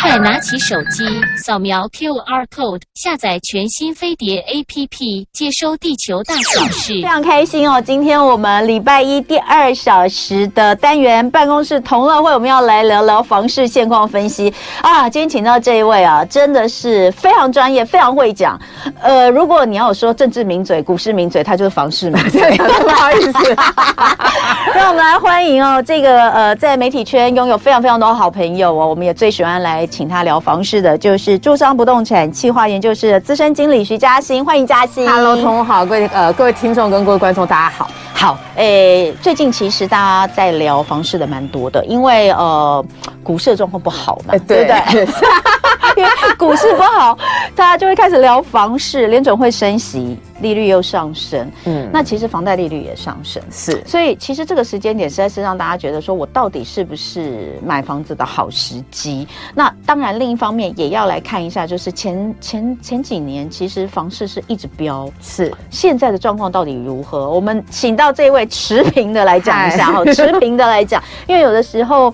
[0.00, 1.04] 快拿起手机，
[1.36, 6.94] 扫描 QR code，下载全新飞碟 APP，接收地球大小事。
[6.94, 7.80] 非常开心哦！
[7.80, 15.08] 今天我们礼拜一第二小时的单元办公室同乐会，我们要来聊聊房市现况分析啊！
[15.10, 18.58] 今天请到这一位啊，真的是非常专业，非常会讲。
[19.02, 22.56] 呃，如果你要说政治名嘴、股市名嘴，他就是房市名嘴。
[22.56, 23.56] 不好意思，
[24.74, 35.10] 让我们来欢迎哦，这个呃，在媒体圈拥有非常非常多好朋友哦，我们也最喜欢来请他聊房事的，就是住商不动产企划研究室的资深经理徐嘉欣，欢迎嘉欣。
[35.10, 37.90] Hello，同好，各位呃各位听众跟各位观众，大家好。
[38.14, 42.82] 好，诶，最近其实大家在聊房事的蛮多的，因为呃，
[43.24, 45.06] 股市的状况不好嘛，对不对？
[45.96, 47.16] 因 为股市不好，
[47.54, 59.26] 大家就会开始聊房市，联准会升息，利率又上升，嗯，那其实房贷利率也上升，是，所以其实这个时间点实在是让大家觉得说，我到底是不是买房子的好时机？
[59.54, 67.30] 那当然，另一方面也要来看一下，就是前前前几年其实房市是一直飙，是，现在的状况到底如何？
[67.30, 72.12] 我们请到这位持平的来讲一下哈，持平的来讲，因为有的时候。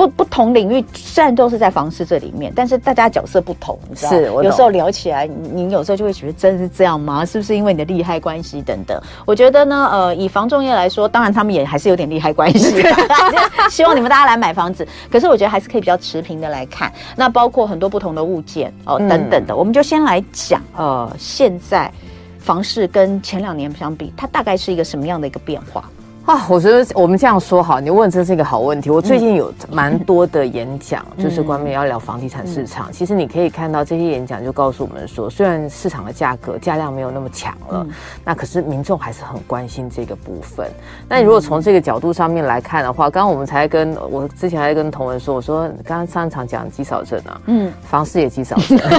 [0.00, 4.12] 不不同领域虽然都是在房市这里面，但是大家角色不同，你知道？
[4.12, 7.22] 是，有时候聊起来，你，有时候就会觉得真的是这样吗？
[7.26, 8.98] 是不是因为你的利害关系等等？
[9.26, 12.82] 我觉得呢，呃，以房仲业来说，当然他们也还是有点利害关系，
[13.68, 14.88] 希望你们大家来买房子。
[15.10, 21.92] 可是我觉得还是可以比较持平的来看，那包括很多不同的物件哦等等的，嗯、我们就先来讲，呃，现在
[22.38, 25.84] 房市跟前两年相比，它大概是一个什么样的一个变化？
[26.30, 28.88] 啊，我觉得我们这样说好，你问这是一个好问题。
[28.88, 32.88] 我最近有蛮多的演讲，嗯、就是关于要聊房地产市场。
[32.88, 37.90] 嗯、其实你可以看到这些演讲，就告诉我们说，虽然市场的价格价量没有那么强了，嗯、
[38.24, 40.70] 那可是民众还是很关心这个部分。
[41.08, 48.90] 那如果从这个角度上面来看的话，刚刚我们才跟我之前还跟同文说，我说刚刚上一场讲积少症啊，嗯，房市也积少症， 就是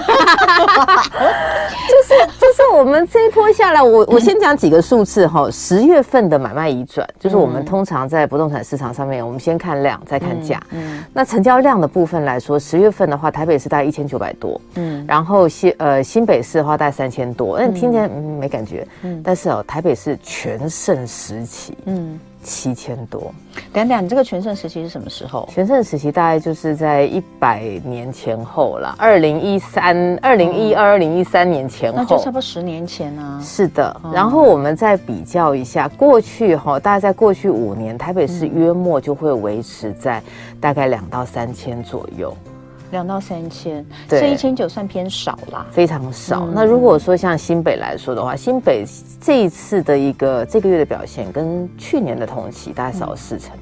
[2.37, 7.07] 就是我们这一波下来，我我先讲几个数字哈，十月份的买卖移转。
[7.21, 10.59] 就是我们通常在不动产市场上面，我们先看量，再看价。
[10.71, 22.19] 嗯，那成交量的部分来说，十月份的话，台北市大概一千九百多，嗯，然后新呃新北市的话大概三千多，嗯，听起来嗯没感觉，嗯，但是哦，台北市全盛时期，嗯。
[22.43, 23.33] 七千多，
[23.71, 25.47] 等等，你这个全盛时期是什么时候？
[25.51, 33.39] 全盛时期大概就是在一百年前后了，二零一三、二零一二、二零一三年前后，那就差不多十年前啊。
[33.43, 40.21] 是的，然后我们再比较一下过去哈，大概在过去五年，台北市约莫就会维持在
[40.59, 42.35] 大概两到三千左右。
[42.91, 46.45] 两到三千，所以一千九算偏少啦，非常少。
[46.45, 48.85] 嗯、那如果说像新北来说的话，新北
[49.19, 53.55] 这一次的一个这个月的表现，跟去年的同期大概少了四成。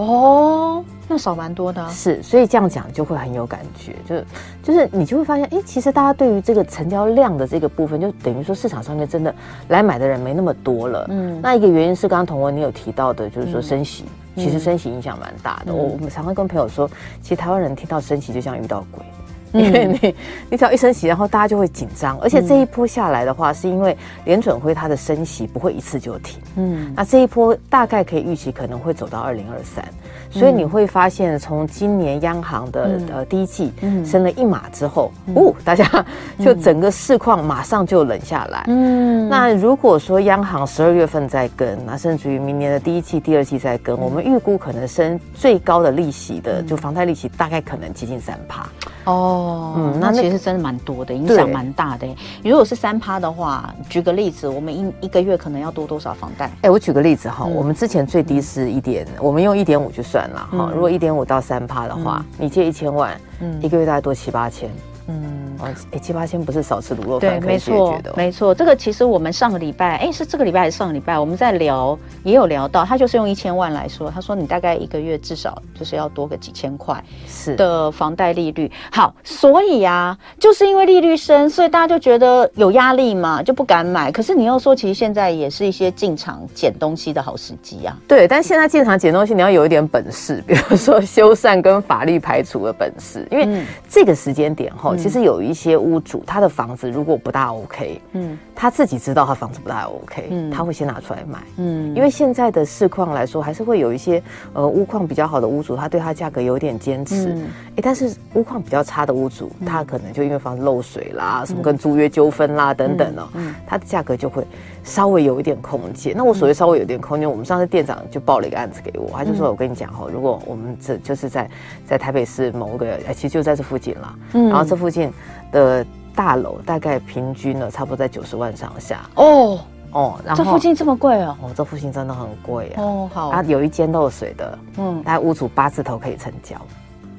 [0.00, 1.90] 嗯、哦，那少蛮多的、啊。
[1.90, 4.24] 是，所以这样讲就会很有感觉，就是
[4.62, 9.34] 就是你就会发现，哎，其实大家对于这个成交量的这个部分，就等于说市场上面真的
[9.68, 11.06] 来买的人没那么多了。
[11.10, 14.04] 嗯，那一个原因是刚刚童文你有提到的，就是说升息。
[14.04, 16.88] 嗯其实升息影响蛮大的，我我们常常跟朋友说，
[17.20, 19.04] 其实台湾人听到升息就像遇到鬼，
[19.60, 20.14] 因为你
[20.50, 29.84] 你只要一升息，然后大家就会紧张，而且这一波下来的话，是因为联准会它的升息不会一次就停，嗯，那这一波大概可以预期可能会走到二零二三。
[30.30, 33.72] 所以你会发现，从今年央行的、嗯、呃第一季
[34.04, 36.04] 升了一码之后，嗯、哦，大家
[36.38, 38.64] 就整个市况马上就冷下来。
[38.68, 48.68] 嗯，那如果说央行十二月份再跟，那甚至于明年的第一季、第二季再跟，嗯、我们预估可能升最高的利息的，就房贷利息大概可能接近三趴。
[49.04, 52.06] 哦，嗯，那其实真的蛮多的，影响蛮大的。
[52.44, 56.50] 如果是三趴的话，举个例子，我们一一个月可能要多多少房贷？
[56.62, 60.70] 哎，我举个例子哈，我们之前最低是一点，我们用一点五就算了哈。
[60.72, 64.70] 如果一点五到三趴的话，你借一千万，嗯，一个月大概多七八千。
[65.08, 68.12] 嗯，哦哎、欸，七八千不是少吃卤肉饭可以解决的。
[68.14, 71.18] 没错，这个其实我们上个礼拜，哎、欸，是这个礼拜还是上个礼拜？
[71.18, 78.70] 我们在聊，也有聊到，他就是用一千万来说，他说你大概一个月至少就是要多个几千块是的房贷利率。
[78.92, 84.12] 好，所以啊，就是因为利率升，所以大家就觉得有压力嘛，就不敢买。
[84.12, 87.96] 可是你又说，其实现在也是一些进场捡东西的好时机啊。
[88.06, 94.94] 对，但现在进场捡东西，你要有一点本事，比如说修缮跟法律排除的本事，因为这个时间点哈。
[94.98, 104.22] 其实有一些屋主他的房子如果不大 OK，嗯，他自己知道他房子不大 OK，嗯，他会先拿出来卖，嗯，因为现在的市况来说，还是会有一些
[104.52, 107.36] 呃屋况比较好的屋主，他对他价格有点坚持，
[107.76, 113.28] 哎，但是屋况比较差的屋主，他可能就因为房子漏水啦，什么跟租约纠纷啦等等哦，
[113.66, 114.44] 他的价格就会
[114.88, 116.14] 稍微有一点空间。
[116.16, 121.50] 那我所谓稍微有点空间，我们上次店长就报了一个案子给我，他就说我跟你讲哈，如果我们这就是在
[121.86, 125.12] 在台北市某个，哎，其实就在这附近啦，嗯，然后这附近
[125.52, 129.00] 的大楼大概平均呢，差不多在九十万上下。
[129.16, 129.58] 哦。
[129.90, 132.82] 哦，然后这附近这么贵哦，哦，这附近真的很贵啊。
[132.82, 136.56] 哦，好，啊，有一间漏水的，嗯，大概屋主八字头可以成交，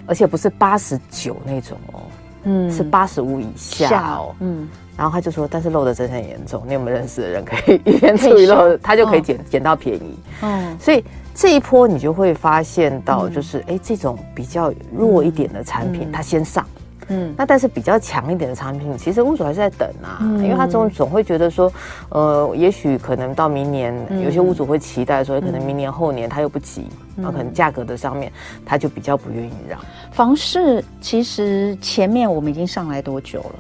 [0.06, 2.00] 而且不是八十九那种哦，
[2.44, 11.02] 嗯，是八十五以下哦，嗯，然后他就说，但是漏的真的很严重，你有没有认识的人可以一边处理漏，他就可以捡捡到便宜，嗯，所以
[11.34, 16.68] 这一波你就会发现到，就是哎，这种比较弱一点的产品，它先上。
[17.12, 21.72] 嗯，那但是比较强一点的产品，其实屋主还是在等啊，嗯、因为他总总会觉得说，
[22.10, 26.86] 呃，也许可能到明年，嗯、有些屋主会期待说，可能明年后年他又不急，
[27.16, 28.32] 那、嗯、可能价格的上面
[28.64, 29.80] 他就比较不愿意让。
[30.12, 33.56] 房市其实前面我们已经上来多久了？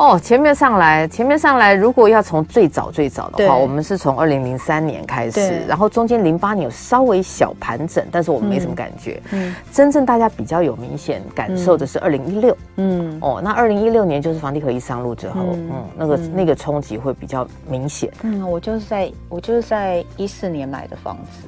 [0.00, 9.20] 哦，前面上来，前面上来，如果要从最早最早的话，我们是从二零零三年开始，然后中间零八年有稍微小盘整，但是我们没什么感觉。
[9.30, 12.56] 嗯，真正大家比较有明显感受的是二零一六。
[12.76, 18.10] 嗯，哦，那二零一六年就是房地合一上路之后，嗯，嗯，那个、嗯、那个冲击会比较明显。
[18.22, 21.46] 嗯，我就是在我就是在一四年买的房子，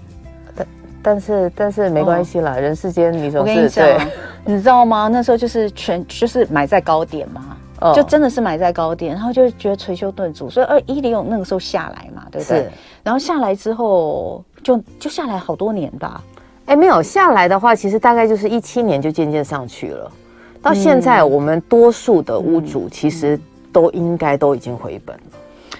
[0.54, 0.66] 但
[1.00, 3.98] 但是但是没关系啦，哦、人世间你说是对
[4.44, 5.08] 你知道吗？
[5.10, 7.56] 那时候就是全就是买在高点嘛。
[7.94, 12.68] 就真的是买在高点，然后就觉得捶胸顿足，所以二一零那个时候下来嘛，对不对？
[13.02, 16.22] 然后下来之后就就下来好多年吧。
[16.66, 20.10] 哎，没有下来的话，其实大概就是一七年就渐渐上去了。
[20.62, 23.38] 到现在，我们多数的屋主其实
[23.72, 25.22] 都应该都已经回本了。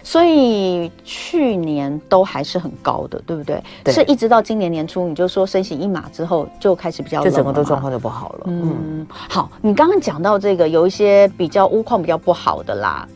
[0.02, 3.62] 所以去年都还是很高的，对不对？
[3.84, 8.40] 对，是一直到今年年初，你就说升息一码之后就开始比较，就整个都状况就不好了。
[8.46, 13.06] 嗯，嗯好，你刚刚讲到这个，有一些比较屋况比较不好的啦。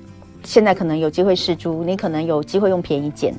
[0.46, 3.34] 现在可能有机会试租，你可能有机会用便宜捡，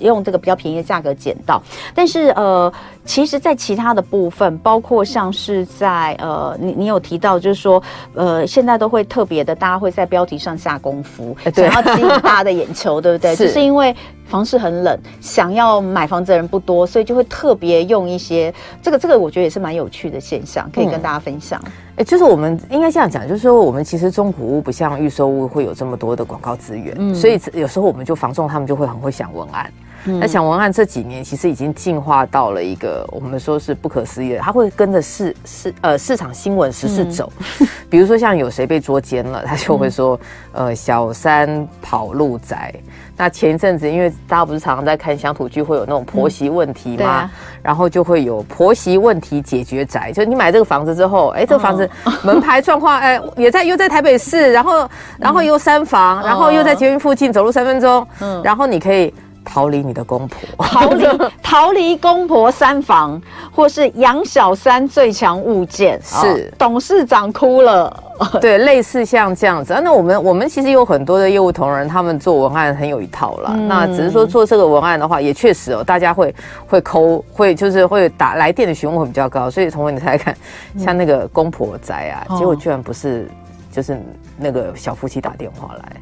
[0.00, 1.60] 用这个比较便宜的价格捡到。
[1.94, 2.72] 但是呃，
[3.04, 7.82] 其实，在其他的部分，包括像是在呃，你你有提到，就是说
[8.14, 13.34] 呃，现在都会特别的，大家会在标题上下功夫，想要吸引大家的眼球，对不对？
[13.34, 13.94] 是，就是因为
[14.26, 21.60] 房市很冷，想要买房子的人不多，所以就会特别用一些这个这个，我觉得也是蛮有趣的现象，可以跟大家分享。
[21.66, 29.70] 嗯哎，就是我们应该这样讲，就是说我们其实中古屋不像预售屋会有这么多的广告资源，嗯，所以有时候我们就房仲他们就会很会想文案。
[30.04, 37.32] 嗯、那想文案这几年其实已经进化到了一个我们说是不可思议的，他会跟着市市呃市场新闻时事走。
[37.60, 40.18] 嗯、比如说像有谁被捉奸了，他就会说、
[40.52, 42.74] 嗯、呃小三跑路宅。
[43.16, 47.30] 那前一阵子因为大家不是常常在看乡土剧，会有那种婆媳问题吗？
[47.62, 51.88] 然后就会有婆媳问题解决宅，就你买这个房子之后，哎，这个房子
[52.24, 54.88] 门牌状况，哎，也在又在台北市，然后
[55.18, 59.14] 然后又三房，嗯、然后又在捷运附近，走路三分钟，嗯，然后你可以。
[59.44, 61.06] 逃离你的公婆，逃离
[61.42, 63.20] 逃离公婆三房，
[63.54, 68.02] 或是养小三最强物件，是、哦、董事长哭了，
[68.40, 69.72] 对，类似像这样子。
[69.72, 73.50] 啊那我们我们其实有很多的业务同仁，他们做文案很有一套啦。
[73.54, 76.34] 嗯、那只是说做这个文案的话，也确实哦，大家会
[76.66, 79.50] 会抠，会就是会打来电的询问会比较高。
[79.50, 80.36] 所以同文你猜猜看，
[80.78, 83.28] 像那个公婆宅啊，嗯、结果居然不是
[83.70, 84.00] 就是
[84.38, 85.96] 那个小夫妻打电话来，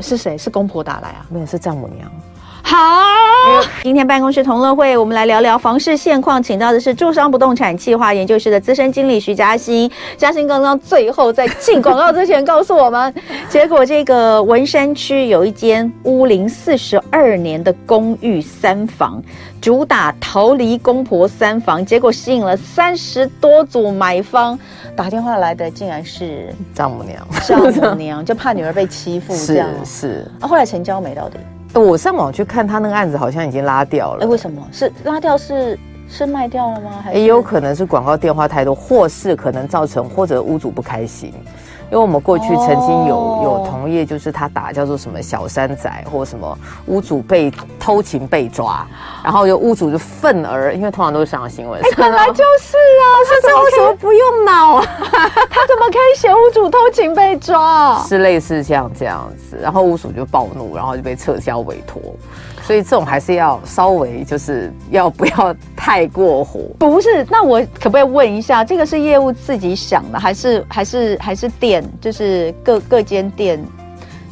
[0.00, 0.36] 是谁？
[0.36, 1.26] 是公婆打来啊？
[1.28, 2.10] 没有，是丈母娘。
[2.68, 9.88] 好，今天办公室同乐会，我们来聊聊房市现况，请到的是住商不动产企划研究室的资深经理徐嘉欣。
[10.16, 13.14] 嘉欣刚刚最后在进广告之前告诉我们，
[13.48, 19.22] 结果这个文山区有一间屋龄四十二年的公寓三房，
[19.60, 24.58] 主打逃离公婆三房，结果吸引了三十多组买方，
[24.96, 29.68] 打电话来的竟然是丈母娘，丈母娘就怕女儿被欺负，这样。
[29.84, 30.30] 是，是。
[30.40, 31.38] 啊，后来成交没到底？
[31.80, 34.24] 我上网去看他那个案子，好像已经拉掉了。
[34.24, 34.66] 哎，为什么？
[34.72, 35.78] 是拉掉是
[36.08, 37.04] 是卖掉了吗？
[37.12, 41.32] 也有可能是广告电话太多，或是可能造成或者屋主不开心。
[41.90, 43.44] 因为我们过去曾经有、oh.
[43.44, 48.86] 有同业，就是他打叫做什么小三仔，或什么屋主被偷情被抓，
[49.22, 51.80] 然后有屋主就愤而，因为通常都是上新闻。
[51.80, 54.84] 哎，本来就是啊，他这为什么不用脑啊？
[55.48, 58.02] 他怎么可以写屋主偷情被抓？
[58.08, 62.02] 是类似像这样子，然后屋主就暴怒，然后就被撤销委托。
[62.66, 66.60] 所以这种还是要稍微就是要不要太过火？
[66.80, 73.64] 不是，那我可不可以问一下，这个是业务自己想的，还是还是还是店，就是各各间店？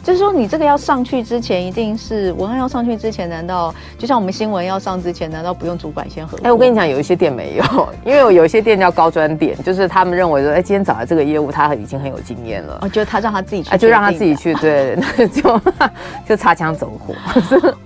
[0.05, 6.39] 就是说，你这个要上去之前，一定是文案要上去之前，难道就像我们新闻要上之前，难道不用主管先核？
[6.43, 7.65] 哎，我跟你讲，有一些店没有，
[8.05, 15.61] 因为我有一些店叫高专店，就是他们认为说，哎，今天找来这个业务，他已经很有经验了，哦，就他让他自己去，就让他自己去，对， 那就
[16.29, 17.15] 就擦枪走火，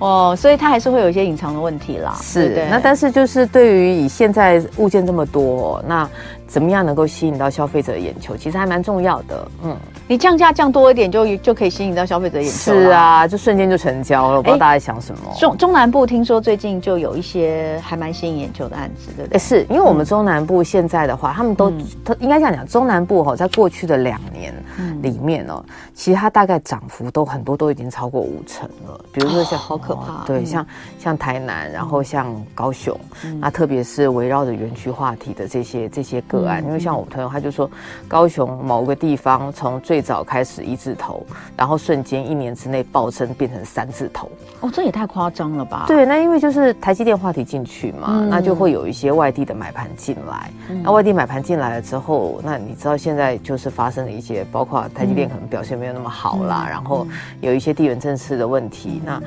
[0.01, 2.19] 哦，所以他还是会有一些隐藏的问题啦。
[2.21, 6.09] 是，對那但是就是对于以现在物件这么多，那。
[6.49, 8.35] 怎么样能够吸引到消费者的眼球？
[8.35, 9.49] 其实还蛮重要的。
[9.63, 9.77] 嗯，
[10.09, 12.73] 你降价降多一点就，就就可以吸引到消费者眼球。
[12.73, 14.39] 是啊，就瞬间就成交了。
[14.39, 15.21] 我不知道大家在想什么。
[15.39, 19.39] 中中南部听说最近就有一些还蛮吸引眼球的案子，对不对？
[19.39, 21.71] 是因为我们中南部现在的话，嗯、他们都
[22.03, 24.55] 他应该这样讲，中南部哈，在过去的两年
[25.03, 28.99] 里面哦，嗯、其实它大概涨幅都很多，都已经超过五成了。
[29.13, 30.67] 比如说像、哦、好可怕，对，像
[30.99, 36.38] 像台南，然后像高雄，嗯、那特别是围绕着园区话题的这些这些个。
[36.41, 37.71] 个案，因为像我朋友，他就说，
[38.07, 41.25] 高雄某个地方从最早开始一字头，
[41.57, 44.31] 然后瞬间一年之内暴增变成三字头。
[44.61, 45.85] 哦，这也太夸张了吧？
[45.87, 50.51] 对，那因为就是台积电话题进去嘛，嗯、那就会有一些外地的买盘进来。
[50.71, 57.07] 嗯、那外地买盘进来了之后，那你知道现在就是发生了一些，包括台积电可能表现没有那么好啦，嗯、然后
[57.41, 59.23] 有一些地缘政治的问题，嗯、那。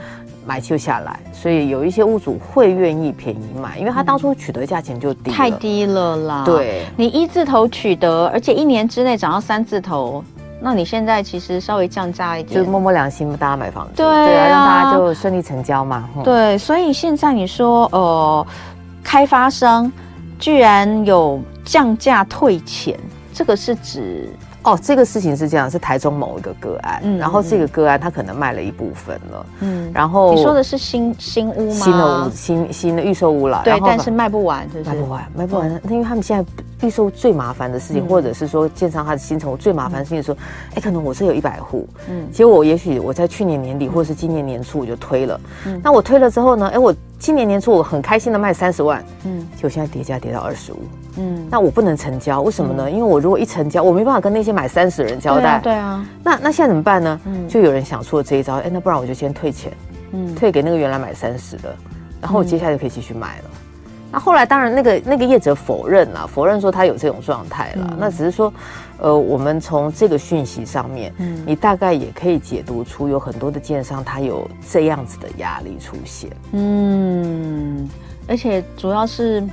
[0.45, 6.43] 买就下来，所以有一些屋主会愿意便宜买，因为他当初取得价钱就低，太低了啦。
[6.45, 10.23] 对，你一字头取得，而且一年之内涨到三字头，
[10.59, 16.09] 那你现在其实稍微降价一点，就摸摸良心，大家买房子，对啊，对啊，让大家就顺利成交嘛。
[16.17, 18.47] 嗯、对，所以现在你说，呃，
[19.03, 19.91] 开发商
[20.39, 22.99] 居然有降价退钱，
[23.33, 24.27] 这个是指？
[24.63, 31.85] 哦，这个事情是这样，是台中某一个个案，嗯、然后这个个案他可能卖了一部分了，嗯，然后你说的是新新屋吗？
[31.85, 34.89] 新的屋，新新的预售屋了，对，但是卖不完，是不是？
[34.89, 40.37] 卖不完，卖不完，嗯、因为他们现在预售最麻烦的事情，嗯、或者是说建商他的新成屋最麻烦的事情是说，
[40.69, 46.93] 哎、嗯，可能我这有一百户，嗯，结果我也许我在去年年底或者是今年年初我就推了，嗯，那我推了之后呢，哎，我。
[47.21, 50.79] 今年年初我很开心的卖三十万，嗯，就现在跌价跌到二十五，
[51.17, 52.85] 嗯，那我不能成交，为什么呢？
[52.87, 57.21] 嗯、因为我如果一成交，我没办法跟那些买三十的人交代，对啊，对啊，那那现在怎么办呢？
[57.25, 59.71] 嗯，就有人想出了这一招，哎，那不然我就先退钱，
[60.13, 61.75] 嗯，退给那个原来买三十的，
[62.19, 63.43] 然后我接下来就可以继续买了。
[63.53, 63.91] 嗯。
[64.13, 67.87] 那后来当然那个那个业者否认了，否认说他有这种状态了。
[67.91, 68.51] 嗯、那只是说，
[69.01, 76.29] 呃，我们从这个讯息上面，嗯，你大概也可以解读出有很多的建商他有这样子的压力出现。
[76.51, 77.89] 嗯，
[78.27, 79.43] 而且主要是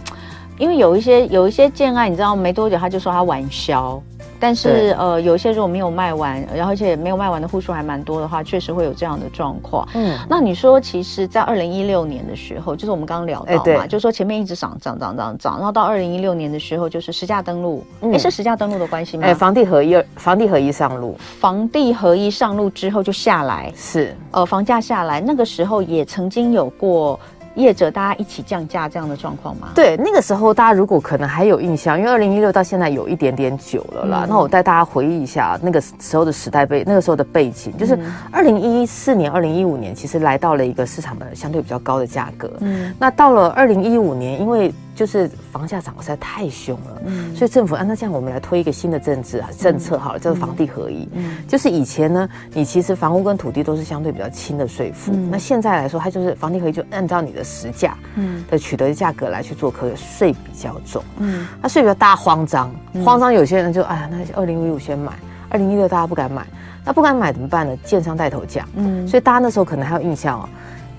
[0.59, 4.01] 因为有一些有一些建案，你知道没多久他就说他完销。
[4.41, 9.89] 但是呃，有一些如果没有卖完，然后而且没有卖完的户数还蛮多的话，确实会有这样的状况。
[9.95, 18.13] 嗯，那你说，其实，在二零一六年的时候，就是我们刚刚聊到嘛，欸、就是说前面一直涨涨涨涨涨，然后到二零一六年的时候，就是实价登录，哎、嗯。
[18.13, 19.25] 欸，是实价登录的关系吗？
[19.25, 24.15] 哎、欸，房地合一，房地合一上路，房地合一上路之后就下来，是。
[24.31, 27.19] 呃，房价下来，那个时候也曾经有过。
[27.59, 29.69] 业者大家一起降价这样的状况吗？
[29.75, 34.25] 对，那个时候大家如果可能还有印象，因为二零一六到现在有一点点久了啦。
[34.25, 37.99] 嗯、那我带大家回忆一下那个时候的时代背，那个时候的背景，就是
[38.31, 42.51] 二零一四年、二零一五年，其实来到了一个市场的相对比较高的价格。
[42.61, 51.09] 嗯，那到了二零一五年，因为就是房价涨得实在太凶了，嗯，所以政府按那这样，我们来推一个新的政治啊政策好了，叫做房地合一。
[51.13, 62.69] 嗯，就是以前呢，你其实房屋跟土地都是相对比较轻的税负，嗯、那现在来说，它就是房地合一，就按照你的实价，嗯，的取得价格来去做，可税比较重，嗯，那税比较大，慌张，
[63.05, 65.13] 慌张，有些人就哎呀，那二零一五先买，
[65.49, 66.45] 二零一六大家不敢买，
[66.85, 67.77] 那不敢买怎么办呢？
[67.85, 70.49] 建商带头降，嗯，所以大家那时候可能还有印象哦。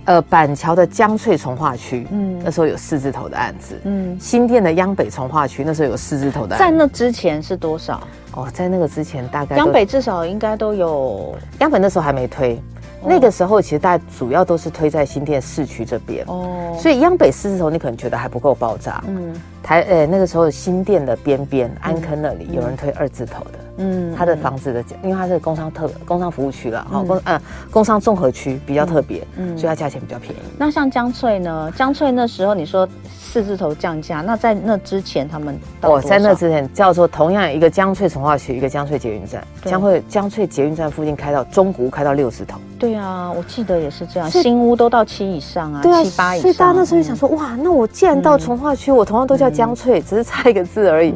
[0.09, 8.01] 呃，板桥的江翠从化区，嗯，那时候有四字头的案子，嗯，新店的央北从化区那时候有四字头的案子，在那之前是多少？
[8.33, 12.55] 哦，在那个之前大概央北至少应该都有，央北那时候还没推，
[13.01, 23.59] 哦、那个时候其实大家主要都是推在新店市区这边，哦，所以央北四字头你可能觉得还不够爆炸，嗯，台呃那个时候新店的边边安坑那里有人推二字头的。
[23.81, 30.37] 嗯，他的房子的，因为它是工商特工商服务区了，好工呃工商综合区比较特别，嗯，所以它价钱比较便宜。
[30.57, 31.71] 那像江翠呢？
[31.77, 42.59] 江翠那时候你说四字头降价，那在那之前他们哦，在那之前叫做同样一个江翠从化区，一个江翠捷运站，江翠江翠捷运站附近开到中古开到六字头。
[42.77, 46.41] 对啊，我记得也是这样，新屋都到七以上啊，七八以上。
[46.41, 51.13] 所以大家那时候就想说，哇，那我既然到从化区，我同样都叫姜翠，只是差一个字而已。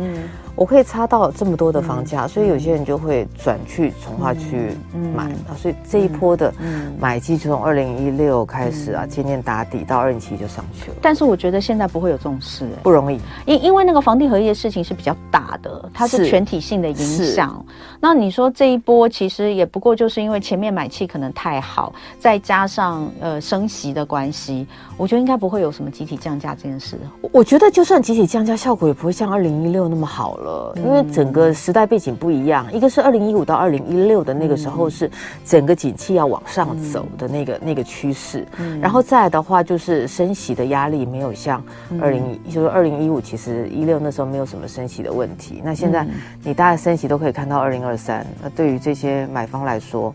[0.56, 4.78] 我可以差到这么多的房价，所以有些人就会转去从化区
[5.16, 5.58] 买啊。
[5.58, 6.54] 所以这一波的
[7.00, 10.98] 买气就从二零一六开始啊，渐渐打底到二零七就上去了。
[11.02, 17.66] 但是我觉得现在不会有这种事，不容易，因因为那个房地合一的事情是比较大的，它是全体性的影响。
[18.00, 24.68] 那你说这一波其实也不过就是因为前面买气可能太好，再加上呃升息的关系，
[24.98, 26.98] 我觉得应该不会有什么集体降价这件事。
[27.32, 30.43] 我觉得就算集体降价，效果也不会像二零一六那么好了，
[30.76, 32.66] 因为整个时代背景不一样。
[32.74, 35.10] 一个是二零一五到二零一六的那个时候是
[35.46, 38.46] 整个景气要往上走的那个那个趋势，
[38.82, 41.64] 然后再来的话就是升息的压力没有像
[42.02, 45.62] 二零一，就是二零一五其实一六那时候没有什么升息的问题。
[45.64, 46.06] 那现在
[46.44, 50.14] 你大概升息都可以看到二零二三，那对于这些买方来说。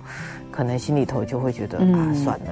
[0.59, 2.47] 可能心里头就会觉得、嗯、啊，算了。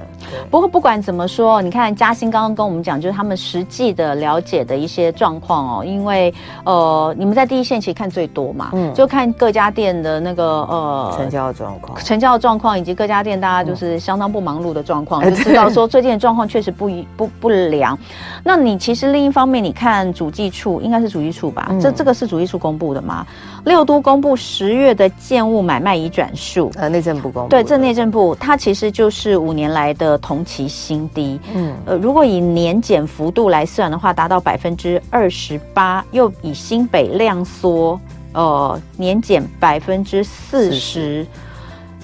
[0.49, 5.83] 不过不管怎么说，你看嘉兴刚刚跟我们讲，就是他们实际的了解的一些状况哦。
[5.83, 6.33] 因为
[6.63, 17.99] 呃，你们在第一线其实看最多嘛，嗯，就看各家店的那个呃成交的状况，成交的状况以及各家店大家就是相当不忙碌的状况，嗯、就知道说最近的状况确实不一不不良。
[18.41, 21.67] 那你其实另一方面，你看主计处应该是主计处吧？
[21.71, 23.27] 嗯、这这个是主计处公布的吗？
[23.65, 37.99] 六都公布十月的建物买卖已转数，呃，内政部公布，对，这内政部它其实就是五年来的同期新低，嗯，呃，如果以年减幅度来算的话，达到百分之二十八，又以新北量缩，
[38.33, 41.25] 呃，年减百分之四十，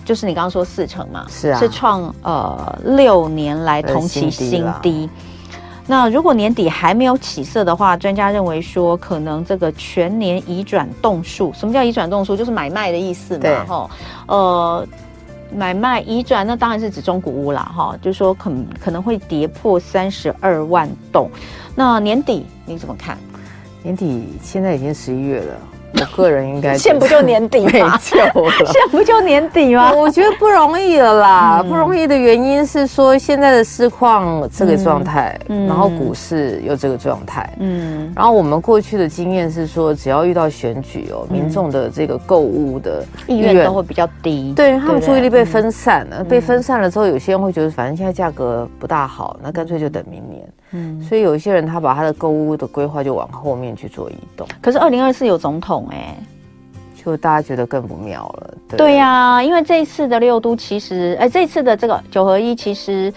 [0.03, 5.09] 就是你刚刚说四成嘛，是啊，是创呃六年来同期新低。
[5.85, 12.37] 那如果年底还没有起色的话，专家认为说，可能这个全年移转动数，什么叫移转动数？
[12.37, 13.89] 就是买卖的意思嘛，哈，
[14.27, 14.87] 呃，
[15.53, 21.29] 买卖移转，那当然是指中古屋啦，哈，就是说可可能会跌破三十二万栋。
[21.75, 23.17] 那年底你怎么看？
[23.81, 25.55] 年底现在已经十一月了。
[25.99, 27.71] 我个人应该现不就年底吗？
[27.71, 29.93] 没救了，现不就年底吗？
[29.93, 31.59] 我觉得不容易了啦。
[31.63, 50.43] 嗯、不容易的原因是说现在的市况这个状态，嗯、然后股市又这个状态，嗯，然后我们过去的经验是说，只要遇到选举哦，嗯、民众的这个购物的意愿都会比较低，对，他们注意力被分散了，嗯、被分散了之后，有些人会觉得反正现在价格不大好，那干脆就等明年。
[50.73, 54.45] 嗯，所以有一些人他把他的购物的规划就往后面去做移动。
[54.61, 58.53] 可是二零二四有总统哎、欸，就大家觉得更不妙了。
[58.75, 63.13] 对呀、啊，因为这一次的六都其实，哎，这一次的这个九合一其实。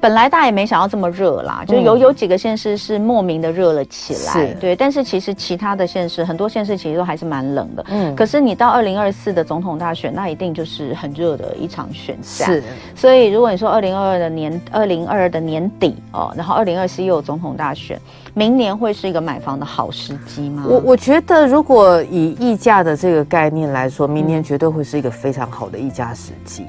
[0.00, 4.76] 本来大家也没想到这么热啦，就有有几个县市是莫名的热了起来，是对。
[4.76, 7.84] 但是其实其他的县市，很多县市其实都还是蛮冷的。
[7.88, 8.14] 嗯。
[8.14, 12.52] 可是你到二零二四的总统大选，那一定就是很热的一场选战。
[12.52, 12.62] 是。
[12.94, 18.00] 所以如果你说二零二二的年二零二二的年底哦，然后二零二四又有总统大选，
[18.34, 20.64] 明年会是一个买房的好时机吗？
[20.68, 26.64] 我我觉得，如果以溢价的这个概念来说，明年绝对会是一个非常好的溢价时机。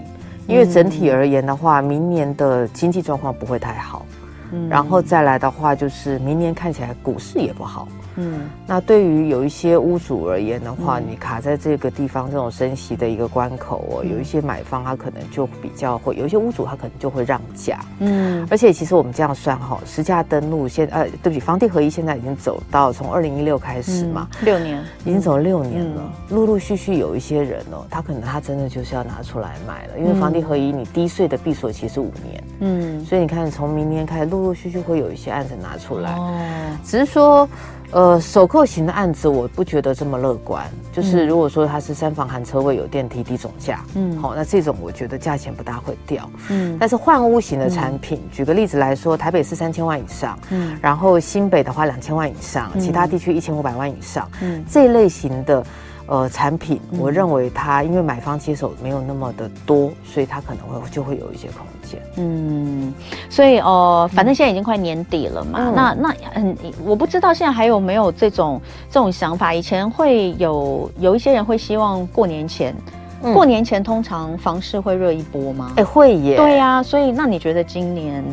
[0.49, 4.03] 因为整体而言的话，明年的经济状况不会太好，
[4.51, 7.87] 嗯，然后再来的话，就是明年看起来股市也不好。
[8.19, 17.79] 嗯，那对于有一些屋主而言的话，嗯、你卡在这个地方这种升息的一个关口哦，嗯、有一些买方他可能就比较会，有一些屋主他可能就会让价。
[17.99, 24.83] 嗯，而且其实我们这样算哈，实价登录现呃，对不起，房地合一现在已经走到从二零一六开始嘛，嗯、六年。
[25.05, 36.39] 已经走了六年了，陆陆续续有一些人哦，他可能他真的就是要拿出来卖了，因为房地合一你低税的闭锁期是五年，嗯，所以你看从明年开始陆陆续续会有一些案子拿出来，哦，
[36.83, 37.47] 只是说。
[37.91, 40.63] 呃，首购型的案子我不觉得这么乐观。
[40.91, 46.29] 就是如果说它是三房含车位、有电梯、低总价，嗯，好，那这种我觉得价钱不大会掉。
[46.49, 55.65] 嗯，但是换屋型的产品，举个例子来说，台北是三千万以上，嗯，然后新北的话两千万以上，其他地区一千五百万以上，嗯，这一类型的。
[56.09, 62.01] 呃，产品，我认为它因为买方接手没有那么的多，所以它可能会就会有一些空间。
[62.17, 62.91] 嗯，
[63.29, 69.53] 所以呃，反正现在已经快年底了嘛，嗯、那那嗯，我不知道现在还有没有这种这种想法。
[69.53, 72.75] 以前会有有一些人会希望过年前，
[73.21, 75.73] 嗯、过年前通常房市会热一波吗？
[75.75, 76.37] 哎、欸，会耶。
[76.37, 78.23] 对呀、啊，所以那你觉得今年？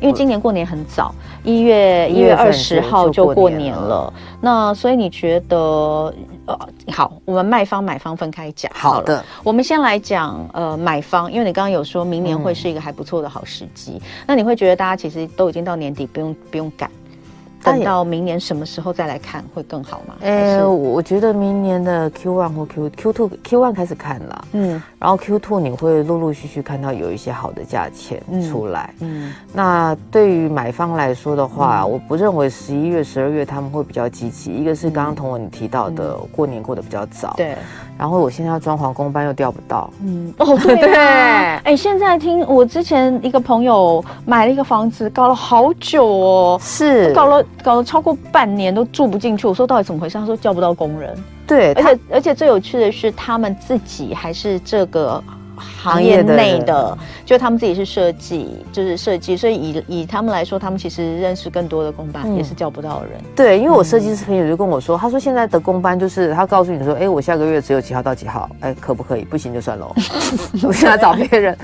[0.00, 4.12] 因为今年过年很早，一月一月二十号就过年了。
[4.38, 6.12] 那所以你觉得，
[6.46, 6.58] 呃，
[6.92, 8.70] 好，我们卖方买方分开讲。
[8.74, 13.92] 好的，好，我们先来讲呃买方，因为你刚刚有说明年会是一个还不错的好时机。
[13.94, 16.90] 嗯、那你会觉得大家其实都已经到年底，不用不用赶。
[17.64, 20.14] 等到明年什么时候再来看会更好吗？
[20.20, 37.56] 哎，我觉得明年的 Q one 或 Q Q two Q one 开始看了，嗯，然后 Q two 你会陆陆续续看到有一些好的价钱出来，嗯，那对于买方来说的话，我不认为十一月、十二月他们会比较积极，一个是刚刚同文你提到的过年过得比较早，对。
[37.96, 49.46] 然后我现在要装皇宫班又调不到，嗯，哦 对对，哎，现在听我之前一个朋友买了一个房子，搞了好久哦，是搞了搞了超过半年都住不进去。
[49.46, 50.18] 我说到底怎么回事？
[50.18, 55.22] 他说叫不到工人，对，而且而且最有趣的是他们自己还是这个。
[55.56, 63.20] 行业内的，就他们自己是设计，就是设计，所以以以他们来说，他们其实认识更多的工班，也是叫不到人。
[63.36, 69.24] 对，因为我设计师朋友就跟我说，他说现在的工班就是他告诉你说，哎，我下个月只有几号到几号，哎，可不可以？
[69.24, 69.86] 不行就算了，
[70.62, 71.56] 我现在找别人。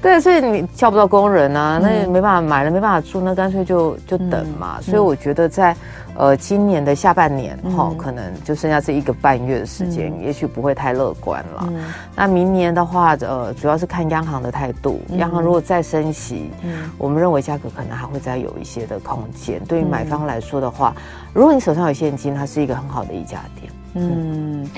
[0.00, 4.80] 对，所以你叫不到工人啊，那也没办法买了，没办法住，那干脆就就等嘛。
[4.80, 5.76] 所以我觉得在。
[6.20, 11.64] 呃，今年的下半年哈、嗯，可能就剩下这一个半月的时间，嗯、也许不会太乐观了。
[11.68, 11.84] 嗯、
[12.16, 15.00] 那明年的话，呃，主要是看央行的态度。
[15.10, 19.60] 嗯、央行如果再升息，嗯，我们认为价格可能还会再有一些的空间。
[19.60, 20.92] 嗯、对于买方来说的话，
[21.32, 23.72] 如果你手上有现金，它是一个很好的议价点。
[23.94, 24.68] 嗯。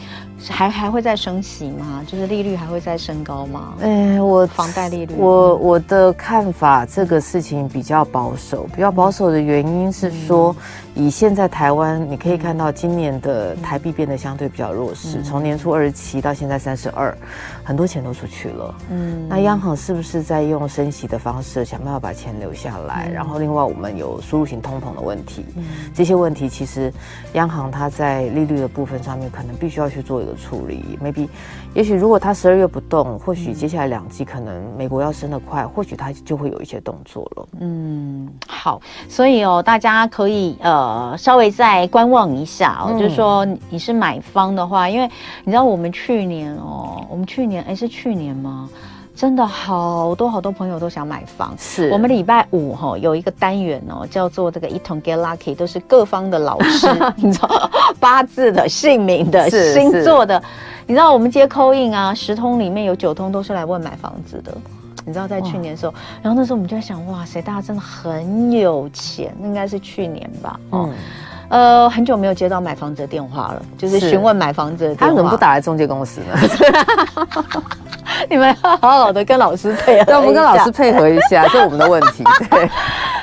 [0.41, 2.03] 嗯还还会再升息吗？
[2.07, 3.75] 就是利率还会再升高吗？
[3.83, 8.67] 哎，我房贷利率，我我的看法，这个事情比较保守。
[8.75, 10.57] 比较保守的原因是说，
[10.95, 17.15] 嗯、以现在台湾，你可以看到今年的台币变得相对比较弱势，嗯、从年初二十七到现在三十二，
[17.63, 18.75] 很多钱都出去了。
[18.91, 23.07] 嗯，那央行是不是在用升息的方式想办法把钱留下来？
[23.09, 26.93] 嗯、然后另外我们有输入型通膨的问题，嗯、这些问题其实
[27.35, 30.31] 央行它在利率的部分上面可能必须要去做一个。
[30.41, 31.29] 处理，maybe，
[31.75, 37.49] 也许如果它十二月不动，或许接下来两季可能美国要升得快，或许它就会有一些动作了。
[37.61, 45.07] 嗯，好，所以哦，大家可以呃稍微再观望一下哦，嗯、就是说你是买方的话，因为
[45.45, 48.69] 你知道我们去年哦，我们去年哎是去年吗？
[49.13, 51.91] 真的好多好多朋友都想买房，是。
[51.91, 60.43] 我们礼拜五哈、哦、有一个单元哦，叫做这个一同 get lucky，都是各方的老师， 你知道八字的、姓名的、星座的，
[60.87, 64.57] 你知道我们接 call in 啊，十通里面有九通都是来问买房子的，
[65.05, 65.93] 你知道在去年的时候，
[66.23, 70.89] 然后那时候我们就在想，哇塞，大家真的很有钱，那应该是去年吧，哦。
[70.89, 70.95] 嗯
[71.51, 75.09] 呃，很久没有接到买房子的电话了，就是询问买房子的电话。
[75.09, 76.39] 他怎么不打来中介公司呢？
[78.31, 80.05] 你们要好好的跟老师配合。
[80.05, 82.23] 对，我们跟老师配合一下，这是我们的问题。
[82.51, 82.71] 对，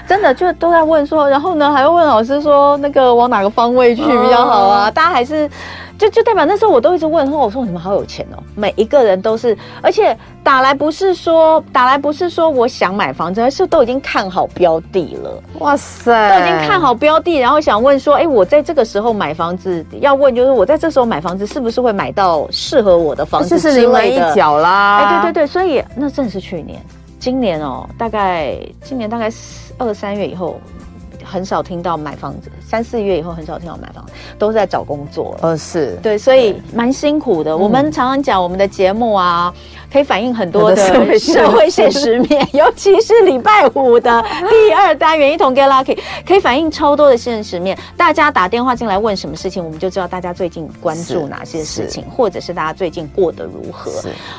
[0.08, 4.88] 真的就都在问说，然后呢，还要问老师说，那个往哪个方位去比较好啊？
[4.88, 5.50] 哦、大家还是。
[5.98, 15.42] 就就代表那时候我都一直问说，我说你们好有钱哦，每一个人都是，而且打来不是说打来不是说我想买房子，而是都已经看好标的了。
[15.58, 23.82] 哇塞，都已经看好标的，然后想问说，哎，我在这个时候买房子，要问就是我在这时候买房子是不是会买到适合我的房子之类的？
[23.82, 24.98] 临门一脚啦。
[24.98, 26.80] 哎，对对对，所以那正是去年，
[27.20, 29.30] 今年哦，大概今年大概
[29.78, 30.60] 二三月以后。
[31.30, 35.38] 很少听到买房子，三四月以后很少听到买房子，都是在找工作。
[35.42, 37.56] 呃，是对，所以蛮辛苦的。
[37.56, 39.54] 我们常常讲我们的节目啊，
[39.92, 47.78] 可以反映很多的社会现实面， 尤其是礼拜五的第二单元一同 get lucky，可以反映超多的现实面。
[47.96, 53.92] 大家打电话进来问什么事情，我们就知道大家最近关注哪些事情，或者是大家最近过得如何。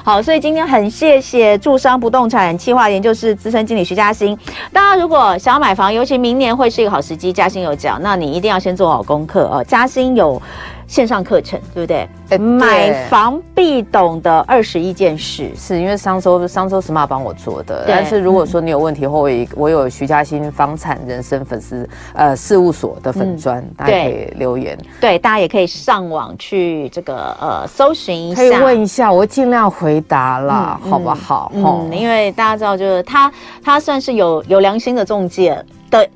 [0.03, 4.39] 好，所以今天很谢谢住商不动产企划研究室资深经理徐嘉欣。
[4.73, 9.65] 大家如果想要买房，尤其明年会是一个好时机，嘉欣有讲，那你一定要先做好功课哦。
[9.65, 10.41] 嘉欣有
[10.87, 12.09] 线上课程，对不对？
[12.31, 17.85] 欸、买房必懂的二十一件事，是因为上周上周 smart 帮我做的。
[17.89, 24.79] 但是如果说你有问题的话，我有我有徐嘉欣房产人生粉丝呃事务所的粉砖，嗯、大家可以留言。
[25.01, 31.53] 对，大家也可以上网去这个呃搜寻一下，可以问一下，我尽量回答啦，嗯、好不好？
[31.55, 33.31] 嗯，因为大家知道，就是他
[33.63, 36.09] 他算是有有良心的中介的。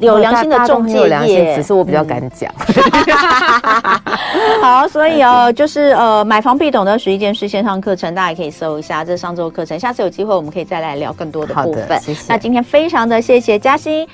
[0.00, 2.52] 有良心的中介业，只是我比较敢讲。
[4.60, 9.04] 好，所以哦，就是呃，买房必懂的十一件事线上课程，大家也可以搜一下。
[9.04, 12.00] 这是上周课程，下次有机会我们可以再来聊更多的部分。
[12.00, 12.24] 谢谢。
[12.28, 14.06] 那今天非常的谢谢嘉欣。